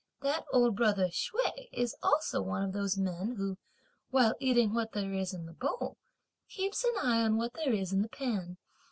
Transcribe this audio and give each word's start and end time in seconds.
that 0.23 0.43
old 0.51 0.75
brother 0.75 1.09
Hsüeh 1.09 1.69
is 1.71 1.95
also 2.01 2.41
one 2.41 2.63
of 2.63 2.73
those 2.73 2.97
men, 2.97 3.35
who, 3.37 3.59
while 4.09 4.33
eating 4.39 4.73
what 4.73 4.93
there 4.93 5.13
is 5.13 5.31
in 5.31 5.45
the 5.45 5.53
bowl, 5.53 5.95
keeps 6.49 6.83
an 6.83 6.95
eye 7.03 7.21
on 7.21 7.37
what 7.37 7.53
there 7.53 7.71
is 7.71 7.93
in 7.93 8.01
the 8.01 8.09
pan! 8.09 8.57